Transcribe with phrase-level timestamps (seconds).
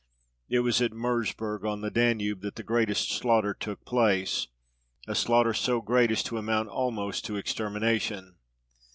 [0.49, 4.47] It was at Mersburg, on the Danube, that the greatest slaughter took place,
[5.07, 8.33] a slaughter so great as to amount almost to extermination.